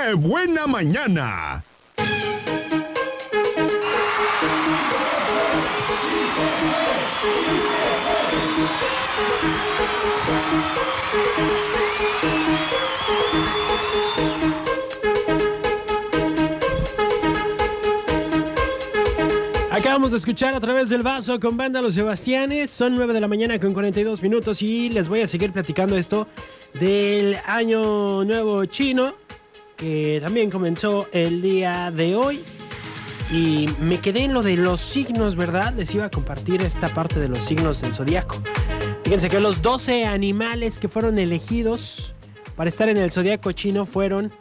¡Qué 0.00 0.14
buena 0.14 0.66
mañana! 0.66 1.64
Acabamos 19.70 20.12
de 20.12 20.18
escuchar 20.18 20.54
a 20.54 20.60
través 20.60 20.88
del 20.90 21.02
vaso 21.02 21.40
con 21.40 21.56
Banda 21.56 21.82
Los 21.82 21.94
Sebastianes. 21.94 22.70
Son 22.70 22.94
9 22.94 23.14
de 23.14 23.20
la 23.20 23.28
mañana 23.28 23.58
con 23.58 23.72
42 23.72 24.22
minutos 24.22 24.62
y 24.62 24.90
les 24.90 25.08
voy 25.08 25.22
a 25.22 25.26
seguir 25.26 25.52
platicando 25.52 25.96
esto 25.98 26.28
del 26.74 27.36
Año 27.46 28.24
Nuevo 28.24 28.64
Chino, 28.66 29.14
que 29.78 30.20
también 30.22 30.50
comenzó 30.50 31.08
el 31.12 31.40
día 31.40 31.90
de 31.90 32.14
hoy. 32.16 32.40
Y 33.30 33.68
me 33.80 33.98
quedé 33.98 34.24
en 34.24 34.34
lo 34.34 34.42
de 34.42 34.56
los 34.56 34.80
signos, 34.80 35.36
¿verdad? 35.36 35.72
Les 35.74 35.94
iba 35.94 36.06
a 36.06 36.10
compartir 36.10 36.60
esta 36.62 36.88
parte 36.88 37.20
de 37.20 37.28
los 37.28 37.38
signos 37.38 37.80
del 37.80 37.94
zodiaco. 37.94 38.36
Fíjense 39.04 39.28
que 39.28 39.40
los 39.40 39.62
12 39.62 40.04
animales 40.04 40.78
que 40.78 40.88
fueron 40.88 41.18
elegidos 41.18 42.12
para 42.56 42.68
estar 42.68 42.88
en 42.88 42.96
el 42.96 43.10
zodiaco 43.10 43.52
chino 43.52 43.86
fueron 43.86 44.32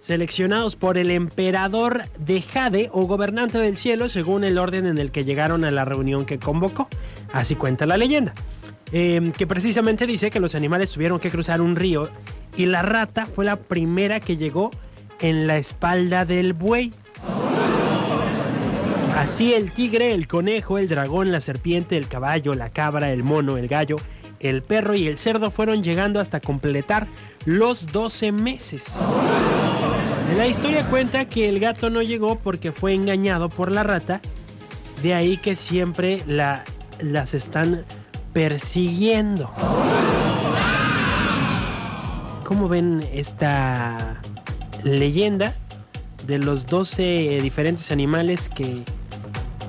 seleccionados 0.00 0.76
por 0.76 0.98
el 0.98 1.10
emperador 1.10 2.04
de 2.18 2.40
Jade 2.40 2.88
o 2.92 3.06
gobernante 3.06 3.58
del 3.58 3.76
cielo 3.76 4.08
según 4.08 4.44
el 4.44 4.56
orden 4.56 4.86
en 4.86 4.98
el 4.98 5.10
que 5.10 5.24
llegaron 5.24 5.64
a 5.64 5.70
la 5.70 5.84
reunión 5.84 6.24
que 6.24 6.38
convocó. 6.38 6.88
Así 7.32 7.56
cuenta 7.56 7.86
la 7.86 7.96
leyenda. 7.96 8.32
Em, 8.92 9.32
que 9.32 9.48
precisamente 9.48 10.06
dice 10.06 10.30
que 10.30 10.38
los 10.38 10.54
animales 10.54 10.92
tuvieron 10.92 11.18
que 11.18 11.30
cruzar 11.30 11.60
un 11.60 11.74
río 11.74 12.08
y 12.56 12.66
la 12.66 12.82
rata 12.82 13.26
fue 13.26 13.44
la 13.44 13.56
primera 13.56 14.20
que 14.20 14.36
llegó 14.36 14.70
en 15.20 15.46
la 15.46 15.56
espalda 15.56 16.24
del 16.24 16.52
buey. 16.52 16.92
Así 19.16 19.54
el 19.54 19.72
tigre, 19.72 20.12
el 20.12 20.28
conejo, 20.28 20.78
el 20.78 20.88
dragón, 20.88 21.32
la 21.32 21.40
serpiente, 21.40 21.96
el 21.96 22.06
caballo, 22.06 22.52
la 22.52 22.70
cabra, 22.70 23.10
el 23.10 23.22
mono, 23.22 23.56
el 23.56 23.66
gallo, 23.66 23.96
el 24.40 24.62
perro 24.62 24.94
y 24.94 25.06
el 25.06 25.18
cerdo 25.18 25.50
fueron 25.50 25.82
llegando 25.82 26.20
hasta 26.20 26.40
completar 26.40 27.06
los 27.46 27.86
12 27.92 28.32
meses. 28.32 28.98
La 30.36 30.46
historia 30.46 30.84
cuenta 30.86 31.24
que 31.26 31.48
el 31.48 31.60
gato 31.60 31.88
no 31.88 32.02
llegó 32.02 32.36
porque 32.36 32.72
fue 32.72 32.92
engañado 32.92 33.48
por 33.48 33.70
la 33.70 33.82
rata, 33.82 34.20
de 35.02 35.14
ahí 35.14 35.38
que 35.38 35.56
siempre 35.56 36.22
la, 36.26 36.64
las 37.00 37.32
están 37.32 37.84
persiguiendo. 38.32 39.50
¿Cómo 42.44 42.68
ven 42.68 43.04
esta 43.12 44.20
leyenda 44.84 45.54
de 46.26 46.38
los 46.38 46.66
12 46.66 47.40
diferentes 47.42 47.90
animales 47.90 48.48
que 48.48 48.82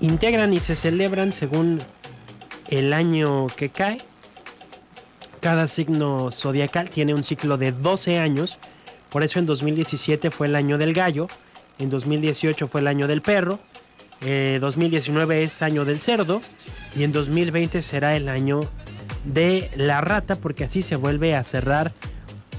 integran 0.00 0.52
y 0.52 0.60
se 0.60 0.74
celebran 0.74 1.32
según 1.32 1.78
el 2.68 2.92
año 2.92 3.46
que 3.48 3.70
cae? 3.70 3.98
Cada 5.40 5.66
signo 5.66 6.30
zodiacal 6.30 6.90
tiene 6.90 7.14
un 7.14 7.24
ciclo 7.24 7.56
de 7.56 7.72
12 7.72 8.18
años 8.18 8.58
por 9.10 9.24
eso 9.24 9.40
en 9.40 9.46
2017 9.46 10.30
fue 10.30 10.46
el 10.46 10.54
año 10.54 10.78
del 10.78 10.94
gallo, 10.94 11.26
en 11.78 11.90
2018 11.90 12.68
fue 12.68 12.80
el 12.80 12.86
año 12.86 13.08
del 13.08 13.22
perro, 13.22 13.58
2019 14.20 15.40
eh, 15.40 15.44
es 15.44 15.62
año 15.62 15.84
del 15.84 15.98
cerdo 15.98 16.40
y 16.96 17.02
en 17.02 17.12
2020 17.12 17.82
será 17.82 18.16
el 18.16 18.28
año 18.28 18.60
de 19.24 19.70
la 19.76 20.00
rata 20.00 20.36
porque 20.36 20.64
así 20.64 20.82
se 20.82 20.94
vuelve 20.94 21.34
a 21.34 21.42
cerrar 21.42 21.92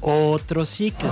otro 0.00 0.64
ciclo. 0.64 1.10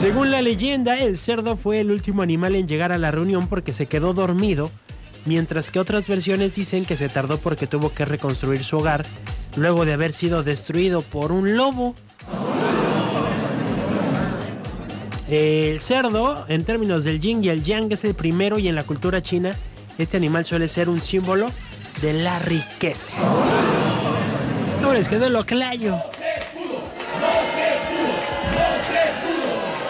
Según 0.00 0.30
la 0.30 0.42
leyenda, 0.42 0.98
el 0.98 1.16
cerdo 1.16 1.56
fue 1.56 1.80
el 1.80 1.90
último 1.90 2.22
animal 2.22 2.54
en 2.54 2.68
llegar 2.68 2.92
a 2.92 2.98
la 2.98 3.10
reunión 3.10 3.48
porque 3.48 3.72
se 3.72 3.86
quedó 3.86 4.12
dormido, 4.12 4.70
mientras 5.24 5.70
que 5.70 5.80
otras 5.80 6.06
versiones 6.06 6.54
dicen 6.54 6.84
que 6.84 6.96
se 6.96 7.08
tardó 7.08 7.38
porque 7.38 7.66
tuvo 7.66 7.92
que 7.92 8.04
reconstruir 8.04 8.62
su 8.62 8.76
hogar 8.76 9.04
luego 9.56 9.86
de 9.86 9.94
haber 9.94 10.12
sido 10.12 10.42
destruido 10.42 11.00
por 11.00 11.32
un 11.32 11.56
lobo. 11.56 11.94
El 15.30 15.80
cerdo, 15.80 16.44
en 16.48 16.64
términos 16.64 17.02
del 17.02 17.18
yin 17.18 17.42
y 17.42 17.48
el 17.48 17.64
yang, 17.64 17.90
es 17.90 18.04
el 18.04 18.14
primero 18.14 18.58
y 18.58 18.68
en 18.68 18.74
la 18.74 18.84
cultura 18.84 19.22
china 19.22 19.52
este 19.98 20.18
animal 20.18 20.44
suele 20.44 20.68
ser 20.68 20.90
un 20.90 21.00
símbolo 21.00 21.46
de 22.02 22.12
la 22.12 22.38
riqueza. 22.38 23.14
No 24.82 24.92
les 24.92 25.08
quedó 25.08 25.30
lo 25.30 25.46
clayo. 25.46 25.96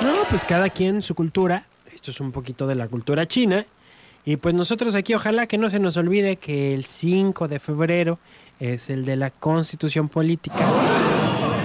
No, 0.07 0.23
pues 0.31 0.45
cada 0.45 0.71
quien 0.71 1.03
su 1.03 1.17
cultura. 1.17 1.67
Esto 1.93 2.13
es 2.13 2.21
un 2.21 2.31
poquito 2.31 2.69
de 2.69 2.77
la 2.77 2.87
cultura 2.87 3.27
china. 3.27 3.67
Y 4.25 4.37
pues 4.37 4.55
nosotros 4.55 4.95
aquí 4.95 5.15
ojalá 5.15 5.49
que 5.49 5.59
no 5.59 5.69
se 5.69 5.81
nos 5.81 5.97
olvide 5.97 6.37
que 6.37 6.75
el 6.75 6.85
5 6.85 7.49
de 7.49 7.59
febrero 7.59 8.21
es 8.61 8.89
el 8.89 9.05
de 9.05 9.17
la 9.17 9.31
constitución 9.31 10.09
política 10.09 10.71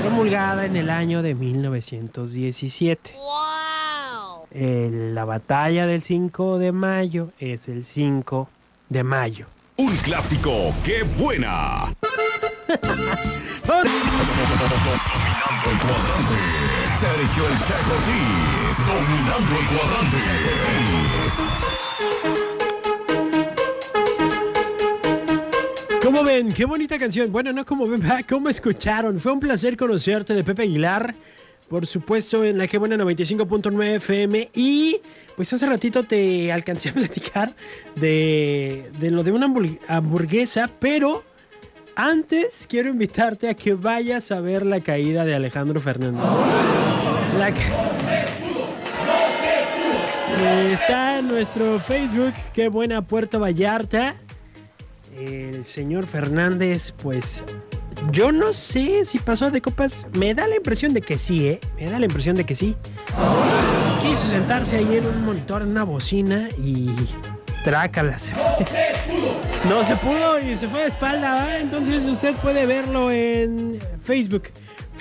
promulgada 0.02 0.66
en 0.66 0.76
el 0.76 0.90
año 0.90 1.22
de 1.22 1.36
1917. 1.36 3.14
¡Wow! 3.14 4.48
la 4.54 5.24
batalla 5.24 5.86
del 5.86 6.02
5 6.02 6.58
de 6.58 6.72
mayo 6.72 7.30
es 7.40 7.70
el 7.70 7.86
5 7.86 8.50
de 8.90 9.04
mayo. 9.04 9.46
Un 9.78 9.96
clásico, 9.98 10.74
qué 10.84 11.04
buena. 11.04 11.94
Sergio 17.02 17.48
el 17.48 17.58
Checo 17.66 17.96
dominando 18.86 19.60
el 19.60 19.66
cuadrante. 19.76 20.18
¿Cómo 26.04 26.24
ven? 26.24 26.54
Qué 26.54 26.66
bonita 26.66 27.00
canción. 27.00 27.32
Bueno, 27.32 27.54
no 27.54 27.66
como 27.66 27.88
ven, 27.88 28.04
¿cómo 28.30 28.50
escucharon? 28.50 29.20
Fue 29.20 29.32
un 29.32 29.40
placer 29.40 29.76
conocerte 29.78 30.36
de 30.36 30.44
Pepe 30.44 30.62
Aguilar. 30.62 31.16
Por 31.68 31.88
supuesto, 31.88 32.46
en 32.46 32.60
la 32.60 32.68
que 32.68 32.78
buena 32.78 32.98
95.9 32.98 33.96
FM. 33.96 34.52
Y 34.54 35.02
pues 35.36 35.52
hace 35.54 35.66
ratito 35.66 36.04
te 36.04 36.52
alcancé 36.52 36.90
a 36.90 36.94
platicar 36.94 37.52
de, 37.96 38.92
de 39.00 39.10
lo 39.10 39.24
de 39.24 39.32
una 39.32 39.52
hamburguesa. 39.88 40.70
Pero 40.80 41.24
antes 41.96 42.68
quiero 42.70 42.90
invitarte 42.90 43.50
a 43.50 43.56
que 43.56 43.74
vayas 43.74 44.32
a 44.32 44.40
ver 44.40 44.68
la 44.68 44.82
caída 44.82 45.26
de 45.26 45.34
Alejandro 45.34 45.80
Fernández. 45.80 46.30
La 47.38 47.54
Está 50.72 51.20
en 51.20 51.28
nuestro 51.28 51.80
Facebook. 51.80 52.34
Qué 52.54 52.70
buena 52.70 53.02
Puerto 53.02 53.40
Vallarta 53.40 54.16
el 55.18 55.66
señor 55.66 56.06
Fernández, 56.06 56.94
pues 57.02 57.44
yo 58.12 58.32
no 58.32 58.54
sé 58.54 59.06
si 59.06 59.20
pasó 59.20 59.52
de 59.52 59.62
copas. 59.62 60.06
Me 60.14 60.34
da 60.34 60.48
la 60.48 60.56
impresión 60.56 60.94
de 60.94 61.02
que 61.02 61.18
sí, 61.18 61.48
¿eh? 61.48 61.60
Me 61.80 61.90
da 61.90 62.00
la 62.00 62.06
impresión 62.06 62.36
de 62.36 62.46
que 62.46 62.56
sí. 62.56 62.76
Quiso 64.02 64.26
sentarse 64.30 64.78
ahí 64.78 64.98
en 64.98 65.06
un 65.06 65.24
monitor, 65.24 65.62
en 65.62 65.70
una 65.70 65.84
bocina 65.84 66.50
y 66.58 66.90
trácala. 67.64 68.18
No 69.70 69.84
se 69.84 69.96
pudo 69.98 70.40
y 70.40 70.56
se 70.56 70.68
fue 70.68 70.82
de 70.82 70.88
espalda. 70.88 71.60
Entonces 71.60 72.06
usted 72.06 72.36
puede 72.36 72.66
verlo 72.66 73.12
en 73.12 73.80
Facebook. 74.04 74.44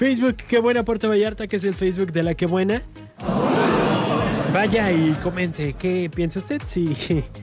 Facebook, 0.01 0.37
qué 0.49 0.59
buena 0.61 0.83
Puerto 0.83 1.11
Vallarta, 1.11 1.47
que 1.47 1.57
es 1.57 1.65
el 1.65 1.75
Facebook 1.75 2.11
de 2.11 2.23
la 2.23 2.35
que 2.35 2.47
buena. 2.47 2.81
Vaya 4.51 4.91
y 4.91 5.11
comente 5.23 5.75
qué 5.75 6.09
piensa 6.09 6.39
usted 6.39 6.63
si 6.65 6.97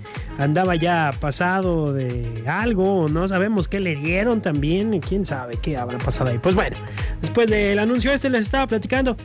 andaba 0.40 0.74
ya 0.74 1.12
pasado 1.22 1.94
de 1.94 2.44
algo, 2.48 3.08
no 3.10 3.28
sabemos 3.28 3.68
qué 3.68 3.80
le 3.80 3.96
dieron 3.96 4.42
también, 4.42 5.00
quién 5.02 5.24
sabe 5.24 5.54
qué 5.62 5.78
habrá 5.78 6.00
pasado 6.00 6.32
ahí. 6.32 6.40
Pues 6.40 6.56
bueno, 6.56 6.76
después 7.22 7.48
del 7.48 7.78
anuncio 7.78 8.12
este 8.12 8.28
les 8.32 8.46
estaba 8.46 8.66
platicando, 8.66 9.16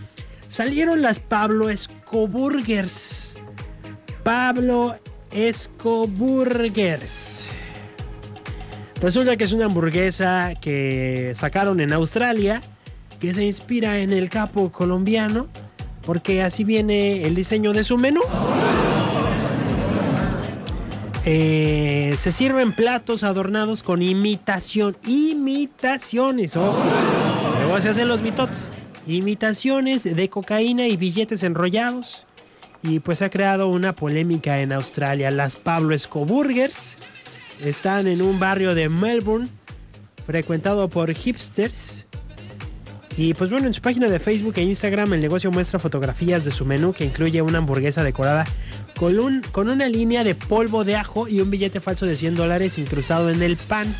salieron 0.47 1.00
las 1.00 1.19
Pablo 1.19 1.71
Escoburgers. 1.71 3.42
Pablo 4.22 4.98
Escoburgers. 5.30 6.68
Resulta 9.01 9.39
que 9.39 9.45
es 9.45 9.53
una 9.53 9.65
hamburguesa 9.65 10.53
que 10.60 11.33
sacaron 11.34 11.80
en 11.80 11.95
Australia, 11.95 12.60
que 13.22 13.33
se 13.33 13.45
inspira 13.45 14.01
en 14.01 14.10
el 14.10 14.28
capo 14.28 14.72
colombiano, 14.72 15.47
porque 16.04 16.42
así 16.42 16.65
viene 16.65 17.22
el 17.22 17.36
diseño 17.36 17.72
de 17.72 17.84
su 17.84 17.97
menú. 17.97 18.21
Eh, 21.24 22.16
se 22.19 22.33
sirven 22.33 22.72
platos 22.72 23.22
adornados 23.22 23.84
con 23.84 24.03
imitación. 24.03 24.97
Imitaciones, 25.07 26.57
ojo. 26.57 26.83
Luego 27.60 27.80
se 27.80 27.91
hacen 27.91 28.09
los 28.09 28.22
mitotes. 28.22 28.71
Imitaciones 29.07 30.03
de 30.03 30.28
cocaína 30.28 30.89
y 30.89 30.97
billetes 30.97 31.45
enrollados. 31.45 32.27
Y 32.83 32.98
pues 32.98 33.22
ha 33.22 33.30
creado 33.30 33.69
una 33.69 33.92
polémica 33.92 34.59
en 34.59 34.72
Australia. 34.72 35.30
Las 35.30 35.54
Pablo 35.54 35.95
Escoburgers 35.95 36.97
están 37.65 38.09
en 38.09 38.21
un 38.21 38.41
barrio 38.41 38.74
de 38.74 38.89
Melbourne 38.89 39.48
frecuentado 40.27 40.89
por 40.89 41.15
hipsters. 41.15 42.04
Y 43.16 43.34
pues 43.34 43.50
bueno, 43.50 43.66
en 43.66 43.74
su 43.74 43.82
página 43.82 44.09
de 44.09 44.18
Facebook 44.18 44.54
e 44.56 44.62
Instagram 44.62 45.12
el 45.12 45.20
negocio 45.20 45.50
muestra 45.50 45.78
fotografías 45.78 46.44
de 46.44 46.50
su 46.50 46.64
menú 46.64 46.92
que 46.92 47.04
incluye 47.04 47.42
una 47.42 47.59
hamburguesa 47.59 48.03
decorada 48.03 48.44
con, 48.97 49.18
un, 49.18 49.42
con 49.53 49.70
una 49.70 49.88
línea 49.88 50.24
de 50.24 50.34
polvo 50.34 50.84
de 50.84 50.97
ajo 50.97 51.28
y 51.28 51.41
un 51.41 51.50
billete 51.50 51.80
falso 51.80 52.06
de 52.06 52.14
100 52.14 52.36
dólares 52.36 52.78
incrustado 52.78 53.28
en 53.30 53.42
el 53.42 53.56
pan. 53.56 53.94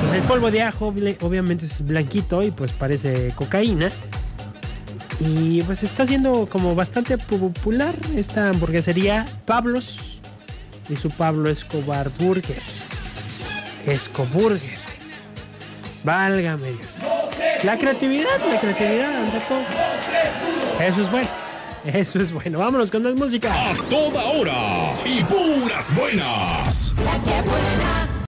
Pues 0.00 0.12
el 0.12 0.22
polvo 0.22 0.50
de 0.50 0.62
ajo 0.62 0.94
obviamente 1.20 1.64
es 1.64 1.84
blanquito 1.84 2.42
y 2.42 2.50
pues 2.50 2.72
parece 2.72 3.32
cocaína. 3.34 3.88
Y 5.20 5.62
pues 5.62 5.82
está 5.82 6.06
siendo 6.06 6.46
como 6.46 6.74
bastante 6.74 7.18
popular 7.18 7.96
esta 8.14 8.50
hamburguesería 8.50 9.26
Pablos 9.46 10.20
y 10.88 10.96
su 10.96 11.10
Pablo 11.10 11.50
Escobar 11.50 12.10
Burger. 12.18 12.60
Escoburger. 13.86 14.77
Válgame 16.08 16.72
Dios. 16.72 16.96
La 17.64 17.76
creatividad, 17.76 18.40
la 18.50 18.58
creatividad 18.58 19.14
ante 19.14 19.40
todo. 19.40 19.60
Eso 20.80 21.02
es 21.02 21.10
bueno. 21.10 21.28
Eso 21.84 22.22
es 22.22 22.32
bueno. 22.32 22.60
Vámonos 22.60 22.90
con 22.90 23.02
más 23.02 23.14
música. 23.14 23.52
A 23.52 23.74
toda 23.90 24.24
hora 24.24 24.94
y 25.04 25.22
puras 25.24 25.94
buenas. 25.94 26.94
La 27.04 27.12
que 27.22 27.46
buena. 27.46 28.07